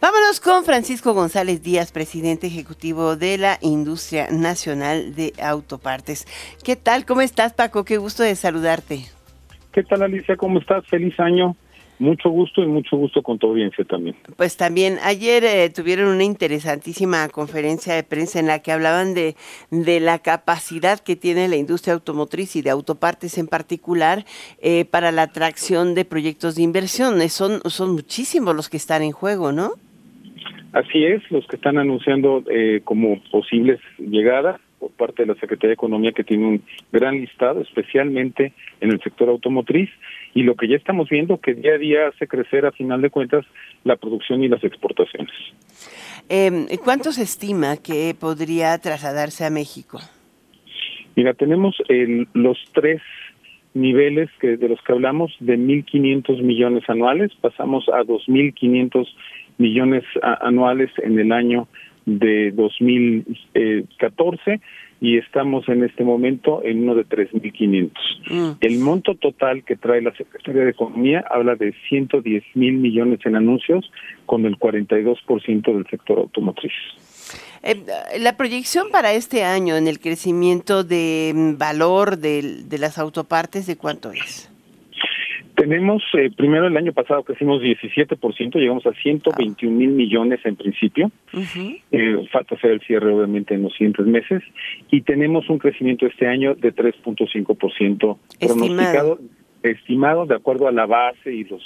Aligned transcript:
Vámonos 0.00 0.38
con 0.38 0.64
Francisco 0.64 1.12
González 1.12 1.60
Díaz, 1.60 1.90
presidente 1.90 2.46
ejecutivo 2.46 3.16
de 3.16 3.36
la 3.36 3.58
Industria 3.62 4.28
Nacional 4.30 5.16
de 5.16 5.32
Autopartes. 5.42 6.24
¿Qué 6.62 6.76
tal? 6.76 7.04
¿Cómo 7.04 7.20
estás, 7.20 7.52
Paco? 7.52 7.84
Qué 7.84 7.96
gusto 7.96 8.22
de 8.22 8.36
saludarte. 8.36 9.06
¿Qué 9.72 9.82
tal, 9.82 10.02
Alicia? 10.02 10.36
¿Cómo 10.36 10.60
estás? 10.60 10.86
Feliz 10.86 11.18
año. 11.18 11.56
Mucho 11.98 12.30
gusto 12.30 12.62
y 12.62 12.68
mucho 12.68 12.96
gusto 12.96 13.24
con 13.24 13.40
tu 13.40 13.48
audiencia 13.48 13.84
también. 13.84 14.14
Pues 14.36 14.56
también 14.56 15.00
ayer 15.02 15.42
eh, 15.42 15.68
tuvieron 15.68 16.14
una 16.14 16.22
interesantísima 16.22 17.28
conferencia 17.28 17.92
de 17.94 18.04
prensa 18.04 18.38
en 18.38 18.46
la 18.46 18.60
que 18.60 18.70
hablaban 18.70 19.14
de, 19.14 19.34
de 19.72 19.98
la 19.98 20.20
capacidad 20.20 21.00
que 21.00 21.16
tiene 21.16 21.48
la 21.48 21.56
industria 21.56 21.94
automotriz 21.94 22.54
y 22.54 22.62
de 22.62 22.70
autopartes 22.70 23.36
en 23.36 23.48
particular 23.48 24.24
eh, 24.60 24.84
para 24.84 25.10
la 25.10 25.22
atracción 25.22 25.96
de 25.96 26.04
proyectos 26.04 26.54
de 26.54 26.62
inversión. 26.62 27.28
Son, 27.30 27.62
son 27.64 27.94
muchísimos 27.94 28.54
los 28.54 28.68
que 28.68 28.76
están 28.76 29.02
en 29.02 29.10
juego, 29.10 29.50
¿no? 29.50 29.72
Así 30.72 31.04
es, 31.04 31.22
los 31.30 31.46
que 31.46 31.56
están 31.56 31.78
anunciando 31.78 32.44
eh, 32.50 32.82
como 32.84 33.20
posibles 33.30 33.80
llegadas 33.98 34.60
por 34.78 34.90
parte 34.92 35.22
de 35.22 35.28
la 35.28 35.34
Secretaría 35.34 35.68
de 35.68 35.74
Economía 35.74 36.12
que 36.12 36.24
tiene 36.24 36.46
un 36.46 36.62
gran 36.92 37.20
listado, 37.20 37.60
especialmente 37.62 38.52
en 38.80 38.90
el 38.90 39.00
sector 39.00 39.28
automotriz, 39.28 39.90
y 40.34 40.42
lo 40.42 40.54
que 40.54 40.68
ya 40.68 40.76
estamos 40.76 41.08
viendo 41.08 41.38
que 41.38 41.54
día 41.54 41.74
a 41.74 41.78
día 41.78 42.08
hace 42.08 42.28
crecer 42.28 42.66
a 42.66 42.72
final 42.72 43.00
de 43.02 43.10
cuentas 43.10 43.44
la 43.84 43.96
producción 43.96 44.44
y 44.44 44.48
las 44.48 44.62
exportaciones. 44.62 45.32
Eh, 46.28 46.78
¿Cuánto 46.84 47.12
se 47.12 47.22
estima 47.22 47.76
que 47.78 48.14
podría 48.18 48.78
trasladarse 48.78 49.44
a 49.44 49.50
México? 49.50 49.98
Mira, 51.16 51.34
tenemos 51.34 51.76
el, 51.88 52.28
los 52.34 52.58
tres 52.72 53.00
niveles 53.74 54.30
que 54.40 54.56
de 54.56 54.68
los 54.68 54.80
que 54.82 54.92
hablamos 54.92 55.34
de 55.40 55.58
1.500 55.58 56.42
millones 56.42 56.88
anuales, 56.88 57.32
pasamos 57.40 57.88
a 57.88 58.02
2.500 58.02 59.06
millones 59.58 60.04
anuales 60.40 60.90
en 61.02 61.18
el 61.18 61.32
año 61.32 61.68
de 62.06 62.52
2014 62.52 64.60
y 65.00 65.16
estamos 65.18 65.68
en 65.68 65.84
este 65.84 66.02
momento 66.02 66.60
en 66.64 66.82
uno 66.82 66.96
de 66.96 67.06
3.500. 67.06 67.92
Mm. 68.30 68.50
El 68.60 68.78
monto 68.80 69.14
total 69.14 69.62
que 69.64 69.76
trae 69.76 70.02
la 70.02 70.12
Secretaría 70.16 70.64
de 70.64 70.70
Economía 70.70 71.24
habla 71.30 71.54
de 71.54 71.72
110 71.88 72.42
mil 72.54 72.74
millones 72.74 73.20
en 73.24 73.36
anuncios 73.36 73.88
con 74.26 74.44
el 74.44 74.58
42% 74.58 75.72
del 75.72 75.86
sector 75.88 76.18
automotriz. 76.18 76.72
Eh, 77.62 77.76
la 78.18 78.36
proyección 78.36 78.88
para 78.90 79.12
este 79.12 79.44
año 79.44 79.76
en 79.76 79.86
el 79.88 80.00
crecimiento 80.00 80.84
de 80.84 81.32
mm, 81.34 81.58
valor 81.58 82.18
de, 82.18 82.62
de 82.64 82.78
las 82.78 82.98
autopartes, 82.98 83.66
¿de 83.66 83.76
cuánto 83.76 84.12
es? 84.12 84.50
Tenemos, 85.58 86.04
eh, 86.12 86.30
primero 86.30 86.68
el 86.68 86.76
año 86.76 86.92
pasado 86.92 87.24
crecimos 87.24 87.60
17%, 87.60 88.60
llegamos 88.60 88.86
a 88.86 88.92
121 88.92 89.76
mil 89.76 89.90
millones 89.90 90.38
en 90.44 90.54
principio. 90.54 91.10
eh, 91.90 92.28
falta 92.30 92.54
hacer 92.54 92.70
el 92.70 92.80
cierre 92.82 93.12
obviamente 93.12 93.54
en 93.54 93.62
los 93.64 93.72
siguientes 93.72 94.06
meses. 94.06 94.40
Y 94.88 95.00
tenemos 95.00 95.50
un 95.50 95.58
crecimiento 95.58 96.06
este 96.06 96.28
año 96.28 96.54
de 96.54 96.72
3.5% 96.72 98.18
pronosticado, 98.38 99.18
estimado 99.64 100.26
de 100.26 100.36
acuerdo 100.36 100.68
a 100.68 100.72
la 100.72 100.86
base 100.86 101.34
y 101.34 101.42
los, 101.42 101.62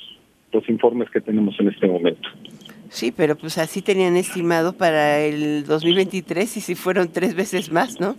los 0.52 0.66
informes 0.70 1.10
que 1.10 1.20
tenemos 1.20 1.54
en 1.60 1.68
este 1.68 1.86
momento. 1.86 2.30
Sí, 2.88 3.12
pero 3.14 3.36
pues 3.36 3.58
así 3.58 3.82
tenían 3.82 4.16
estimado 4.16 4.72
para 4.72 5.20
el 5.20 5.66
2023 5.66 6.56
y 6.56 6.60
si 6.62 6.74
fueron 6.74 7.12
tres 7.12 7.34
veces 7.34 7.70
más, 7.70 8.00
¿no? 8.00 8.16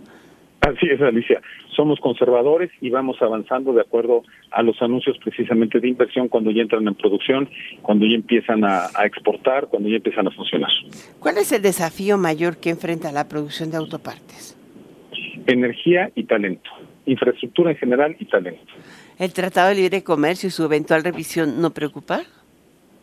Así 0.64 0.86
es, 0.86 0.98
Alicia. 1.02 1.42
Somos 1.76 2.00
conservadores 2.00 2.70
y 2.80 2.88
vamos 2.88 3.20
avanzando 3.20 3.74
de 3.74 3.82
acuerdo 3.82 4.22
a 4.50 4.62
los 4.62 4.80
anuncios 4.80 5.18
precisamente 5.18 5.78
de 5.78 5.88
inversión 5.88 6.28
cuando 6.28 6.50
ya 6.50 6.62
entran 6.62 6.88
en 6.88 6.94
producción, 6.94 7.50
cuando 7.82 8.06
ya 8.06 8.14
empiezan 8.14 8.64
a, 8.64 8.88
exportar, 9.04 9.66
cuando 9.68 9.90
ya 9.90 9.96
empiezan 9.96 10.26
a 10.26 10.30
funcionar. 10.30 10.70
¿Cuál 11.20 11.36
es 11.36 11.52
el 11.52 11.60
desafío 11.60 12.16
mayor 12.16 12.56
que 12.56 12.70
enfrenta 12.70 13.12
la 13.12 13.28
producción 13.28 13.70
de 13.70 13.76
autopartes? 13.76 14.56
Energía 15.46 16.10
y 16.14 16.24
talento. 16.24 16.70
Infraestructura 17.04 17.72
en 17.72 17.76
general 17.76 18.16
y 18.18 18.24
talento. 18.24 18.72
¿El 19.18 19.34
Tratado 19.34 19.68
de 19.68 19.74
Libre 19.74 20.02
Comercio 20.02 20.46
y 20.46 20.50
su 20.50 20.64
eventual 20.64 21.04
revisión 21.04 21.60
no 21.60 21.72
preocupa? 21.74 22.22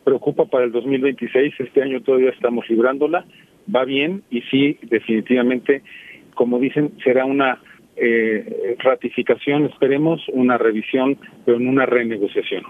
Preocupa 0.03 0.45
para 0.45 0.63
el 0.63 0.71
2026. 0.71 1.53
Este 1.59 1.83
año 1.83 2.01
todavía 2.01 2.31
estamos 2.31 2.67
librándola. 2.67 3.23
Va 3.73 3.85
bien 3.85 4.23
y 4.31 4.41
sí, 4.49 4.79
definitivamente 4.81 5.83
como 6.35 6.59
dicen, 6.59 6.93
será 7.03 7.25
una 7.25 7.59
eh, 7.95 8.77
ratificación, 8.79 9.65
esperemos, 9.65 10.21
una 10.33 10.57
revisión, 10.57 11.17
pero 11.45 11.57
en 11.57 11.67
una 11.67 11.85
renegociación. 11.85 12.63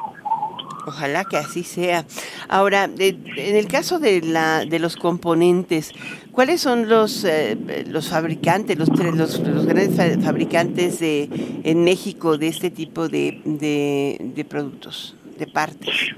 Ojalá 0.86 1.26
que 1.26 1.38
así 1.38 1.64
sea. 1.64 2.06
Ahora, 2.50 2.90
en 2.98 3.56
el 3.56 3.68
caso 3.68 4.00
de 4.00 4.22
la 4.22 4.66
de 4.66 4.80
los 4.80 4.96
componentes, 4.96 5.94
¿cuáles 6.32 6.62
son 6.62 6.90
los 6.90 7.24
eh, 7.24 7.56
los 7.88 8.10
fabricantes, 8.10 8.80
los, 8.80 8.90
los, 8.90 9.40
los 9.40 9.66
grandes 9.66 10.24
fabricantes 10.24 11.00
de 11.00 11.30
en 11.64 11.84
México 11.84 12.38
de 12.38 12.48
este 12.48 12.72
tipo 12.72 13.08
de, 13.08 13.42
de, 13.46 14.18
de 14.36 14.46
productos, 14.46 15.16
de 15.38 15.46
partes? 15.46 16.16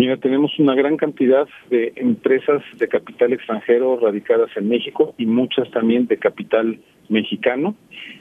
Mira, 0.00 0.16
tenemos 0.16 0.58
una 0.58 0.74
gran 0.74 0.96
cantidad 0.96 1.46
de 1.68 1.92
empresas 1.96 2.62
de 2.78 2.88
capital 2.88 3.34
extranjero 3.34 4.00
radicadas 4.00 4.48
en 4.56 4.66
México 4.66 5.14
y 5.18 5.26
muchas 5.26 5.70
también 5.72 6.06
de 6.06 6.16
capital 6.16 6.80
mexicano 7.10 7.76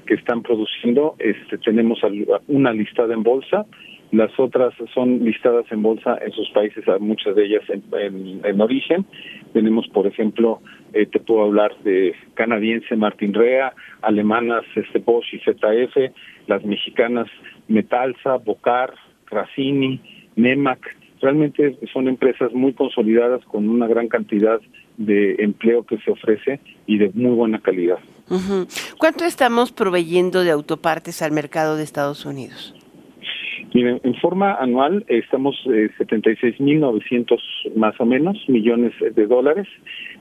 que 0.06 0.16
están 0.16 0.42
produciendo. 0.42 1.16
Este, 1.20 1.58
tenemos 1.58 2.02
una 2.50 2.74
listada 2.74 3.14
en 3.14 3.24
bolsa, 3.24 3.66
las 4.12 4.38
otras 4.38 4.74
son 4.94 5.24
listadas 5.24 5.72
en 5.72 5.82
bolsa 5.82 6.18
en 6.22 6.34
sus 6.34 6.50
países, 6.50 6.84
muchas 7.00 7.34
de 7.34 7.46
ellas 7.46 7.64
en, 7.70 8.60
origen. 8.60 9.06
Tenemos, 9.54 9.88
por 9.88 10.06
ejemplo, 10.06 10.60
eh, 10.92 11.06
te 11.06 11.22
puedo 11.22 11.44
hablar 11.44 11.72
de 11.86 12.14
canadiense 12.34 12.98
Martin 12.98 13.34
Rea, 13.34 13.72
alemanas 14.02 14.66
este 14.76 15.00
Bosch 15.00 15.34
y 15.34 15.40
ZF, 15.40 16.14
las 16.46 16.62
mexicanas 16.66 17.30
Metalsa, 17.70 18.36
Bocar, 18.36 18.96
Racini, 19.28 20.02
Nemac, 20.36 20.99
realmente 21.22 21.78
son 21.92 22.08
empresas 22.08 22.54
muy 22.54 22.74
consolidadas 22.74 23.44
con 23.46 23.70
una 23.70 23.88
gran 23.88 24.08
cantidad 24.08 24.60
de 24.98 25.36
empleo 25.40 25.84
que 25.84 25.98
se 26.00 26.12
ofrece 26.12 26.60
y 26.86 26.98
de 26.98 27.12
muy 27.14 27.32
buena 27.32 27.60
calidad. 27.60 28.00
¿Cuánto 28.98 29.26
estamos 29.26 29.72
proveyendo 29.72 30.44
de 30.44 30.52
autopartes 30.52 31.22
al 31.22 31.32
mercado 31.32 31.78
de 31.78 31.84
Estados 31.84 32.26
Unidos? 32.26 32.76
Miren, 33.74 34.00
en 34.04 34.16
forma 34.16 34.56
anual 34.56 35.06
estamos 35.08 35.56
eh, 35.68 35.90
76.900 36.00 37.76
más 37.76 38.00
o 38.00 38.06
menos 38.06 38.38
millones 38.48 38.94
de 39.00 39.28
dólares. 39.28 39.68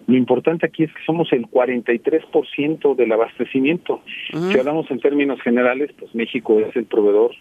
Lo 0.06 0.16
importante 0.16 0.66
aquí 0.66 0.84
es 0.84 0.92
que 0.92 1.04
somos 1.06 1.32
el 1.32 1.46
43% 1.46 2.94
del 2.94 3.12
abastecimiento. 3.12 4.02
Si 4.32 4.58
hablamos 4.58 4.90
en 4.90 5.00
términos 5.00 5.40
generales, 5.40 5.90
pues 5.98 6.14
México 6.14 6.60
es 6.60 6.74
el 6.76 6.84
proveedor 6.84 7.32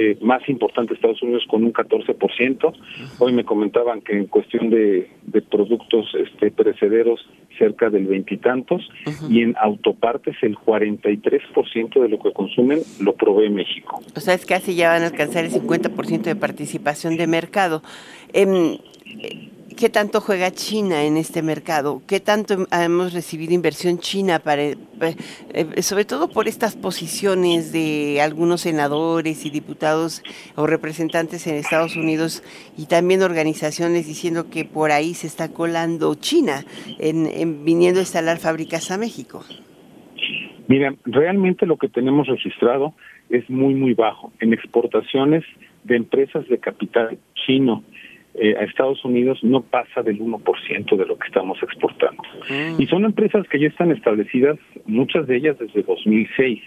eh, 0.00 0.16
más 0.20 0.48
importante 0.48 0.94
Estados 0.94 1.20
Unidos 1.24 1.42
con 1.50 1.64
un 1.64 1.72
14%. 1.72 2.72
Hoy 3.18 3.32
me 3.32 3.44
comentaban 3.44 4.00
que 4.00 4.16
en 4.16 4.26
cuestión 4.26 4.70
de, 4.70 5.10
productos 5.50 6.06
este, 6.14 6.52
perecederos 6.52 7.18
cerca 7.58 7.90
del 7.90 8.06
veintitantos 8.06 8.88
y, 9.28 9.42
en 9.42 9.56
autopartes 9.60 10.36
el 10.42 10.56
43% 10.56 12.00
de 12.00 12.08
lo 12.08 12.20
que 12.20 12.32
consumen 12.32 12.78
lo 13.00 13.14
provee 13.14 13.50
México. 13.50 14.00
O 14.14 14.20
sea, 14.20 14.34
es 14.34 14.46
casi 14.46 14.76
ya 14.76 14.90
van 14.90 15.02
a 15.02 15.06
alcanzar 15.06 15.44
el 15.44 15.50
50% 15.50 16.22
de 16.22 16.36
participación 16.36 17.16
de 17.16 17.26
mercado. 17.26 17.82
Eh, 18.32 18.78
¿Qué 19.78 19.90
tanto 19.90 20.20
juega 20.20 20.50
China 20.50 21.04
en 21.04 21.16
este 21.16 21.40
mercado? 21.40 22.02
¿Qué 22.08 22.18
tanto 22.18 22.66
hemos 22.72 23.12
recibido 23.12 23.54
inversión 23.54 23.98
china 23.98 24.40
para, 24.40 24.64
eh, 24.64 24.76
eh, 25.54 25.82
sobre 25.82 26.04
todo 26.04 26.28
por 26.28 26.48
estas 26.48 26.74
posiciones 26.74 27.70
de 27.70 28.20
algunos 28.20 28.62
senadores 28.62 29.46
y 29.46 29.50
diputados 29.50 30.24
o 30.56 30.66
representantes 30.66 31.46
en 31.46 31.54
Estados 31.54 31.94
Unidos 31.94 32.42
y 32.76 32.86
también 32.86 33.22
organizaciones 33.22 34.08
diciendo 34.08 34.50
que 34.50 34.64
por 34.64 34.90
ahí 34.90 35.14
se 35.14 35.28
está 35.28 35.48
colando 35.52 36.12
China 36.16 36.64
en, 36.98 37.64
viniendo 37.64 38.00
a 38.00 38.02
instalar 38.02 38.38
fábricas 38.38 38.90
a 38.90 38.98
México? 38.98 39.44
Mira, 40.66 40.92
realmente 41.04 41.66
lo 41.66 41.76
que 41.76 41.88
tenemos 41.88 42.26
registrado 42.26 42.94
es 43.30 43.48
muy, 43.48 43.74
muy 43.74 43.94
bajo. 43.94 44.32
En 44.40 44.52
exportaciones 44.52 45.44
de 45.84 45.94
empresas 45.94 46.48
de 46.48 46.58
capital 46.58 47.16
chino, 47.46 47.84
eh, 48.40 48.56
a 48.56 48.64
Estados 48.64 49.04
Unidos 49.04 49.40
no 49.42 49.62
pasa 49.62 50.02
del 50.02 50.20
1% 50.20 50.96
de 50.96 51.06
lo 51.06 51.18
que 51.18 51.26
estamos 51.26 51.58
exportando. 51.62 52.22
Mm. 52.48 52.80
Y 52.80 52.86
son 52.86 53.04
empresas 53.04 53.48
que 53.48 53.58
ya 53.58 53.66
están 53.66 53.90
establecidas, 53.90 54.58
muchas 54.86 55.26
de 55.26 55.36
ellas 55.36 55.58
desde 55.58 55.82
2006. 55.82 56.62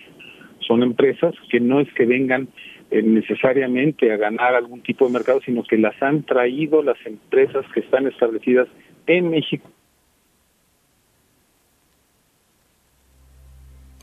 Son 0.68 0.84
empresas 0.84 1.34
que 1.50 1.60
no 1.62 1.80
es 1.80 1.88
que 1.94 2.06
vengan 2.06 2.50
eh, 2.92 3.02
necesariamente 3.02 4.12
a 4.12 4.18
ganar 4.18 4.54
algún 4.54 4.82
tipo 4.82 5.06
de 5.06 5.14
mercado, 5.14 5.40
sino 5.46 5.64
que 5.64 5.78
las 5.78 6.02
han 6.02 6.24
traído 6.24 6.84
las 6.84 6.98
empresas 7.06 7.66
que 7.74 7.80
están 7.80 8.06
establecidas 8.06 8.68
en 9.08 9.30
México. 9.30 9.70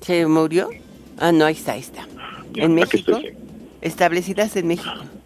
¿Se 0.00 0.26
murió? 0.26 0.70
Ah, 1.18 1.32
no, 1.32 1.44
ahí 1.44 1.54
está, 1.54 1.72
ahí 1.72 1.80
está. 1.80 2.06
¿En 2.54 2.74
México? 2.74 3.20
Establecidas 3.82 4.56
en 4.56 4.68
México 4.68 5.17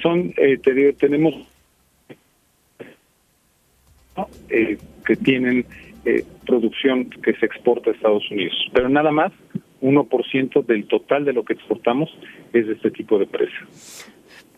son, 0.00 0.34
eh, 0.36 0.58
tenemos 0.98 1.34
eh, 4.50 4.78
que 5.06 5.16
tienen 5.16 5.64
eh, 6.04 6.24
producción 6.46 7.08
que 7.10 7.34
se 7.34 7.46
exporta 7.46 7.90
a 7.90 7.94
Estados 7.94 8.30
Unidos. 8.30 8.54
Pero 8.72 8.88
nada 8.88 9.10
más, 9.10 9.32
1% 9.80 10.64
del 10.66 10.86
total 10.86 11.24
de 11.24 11.32
lo 11.32 11.44
que 11.44 11.54
exportamos 11.54 12.10
es 12.52 12.66
de 12.66 12.74
este 12.74 12.90
tipo 12.90 13.18
de 13.18 13.24
empresas. 13.24 14.10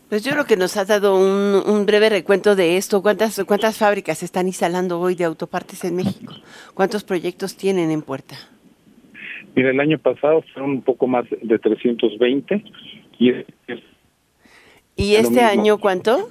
Pues 0.09 0.25
yo 0.25 0.31
creo 0.31 0.45
que 0.45 0.57
nos 0.57 0.75
ha 0.75 0.83
dado 0.83 1.15
un, 1.15 1.61
un, 1.65 1.85
breve 1.85 2.09
recuento 2.09 2.55
de 2.55 2.75
esto. 2.75 3.01
¿Cuántas, 3.01 3.41
¿Cuántas 3.45 3.77
fábricas 3.77 4.23
están 4.23 4.47
instalando 4.47 4.99
hoy 4.99 5.15
de 5.15 5.23
autopartes 5.23 5.85
en 5.85 5.95
México? 5.95 6.33
¿Cuántos 6.73 7.05
proyectos 7.05 7.55
tienen 7.55 7.91
en 7.91 8.01
puerta? 8.01 8.35
Mira, 9.55 9.71
el 9.71 9.79
año 9.79 9.97
pasado 9.97 10.43
fueron 10.53 10.71
un 10.71 10.81
poco 10.81 11.07
más 11.07 11.25
de 11.29 11.59
320 11.59 12.63
y, 13.19 13.29
es, 13.29 13.45
¿Y 15.01 15.15
este 15.15 15.41
año 15.41 15.79
cuánto? 15.79 16.29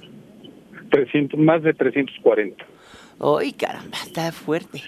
300, 0.91 1.37
más 1.39 1.61
de 1.61 1.73
340. 1.73 2.65
¡Ay, 3.19 3.51
caramba! 3.51 3.97
Está 4.03 4.31
fuerte. 4.31 4.81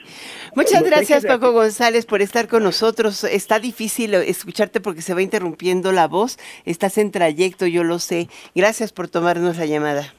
Muchas 0.55 0.83
gracias, 0.83 1.25
Paco 1.25 1.51
González, 1.51 2.05
por 2.05 2.21
estar 2.21 2.47
con 2.47 2.63
nosotros. 2.63 3.25
Está 3.25 3.59
difícil 3.59 4.13
escucharte 4.13 4.79
porque 4.79 5.01
se 5.01 5.13
va 5.13 5.21
interrumpiendo 5.21 5.91
la 5.91 6.07
voz. 6.07 6.37
Estás 6.65 6.97
en 6.97 7.11
trayecto, 7.11 7.67
yo 7.67 7.83
lo 7.83 7.99
sé. 7.99 8.29
Gracias 8.55 8.93
por 8.93 9.09
tomarnos 9.09 9.57
la 9.57 9.65
llamada. 9.65 10.13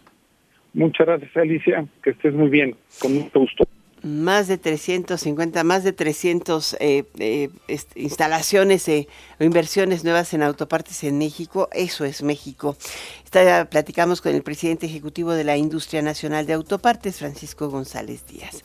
Muchas 0.75 1.07
gracias, 1.07 1.35
Alicia. 1.35 1.87
Que 2.03 2.11
estés 2.11 2.35
muy 2.35 2.51
bien. 2.51 2.77
Con 3.01 3.15
mucho 3.15 3.41
gusto 3.41 3.65
más 4.05 4.49
de 4.49 4.59
350, 4.59 5.65
más 5.65 5.83
de 5.83 5.93
300 5.93 6.77
eh, 6.79 7.05
eh, 7.19 7.51
instalaciones 7.95 8.87
eh, 8.89 9.09
o 9.41 9.45
inversiones 9.45 10.05
nuevas 10.05 10.35
en 10.35 10.43
autopartes 10.43 11.03
en 11.05 11.19
México. 11.19 11.69
Eso 11.73 12.05
es 12.05 12.23
México. 12.23 12.77
Está, 13.25 13.65
platicamos 13.65 14.21
con 14.21 14.35
el 14.35 14.43
presidente 14.43 14.87
ejecutivo 14.87 15.33
de 15.33 15.45
la 15.45 15.57
Industria 15.57 16.03
Nacional 16.03 16.47
de 16.47 16.53
Autopartes, 16.53 17.19
Francisco 17.19 17.71
González 17.71 18.27
Díaz. 18.27 18.63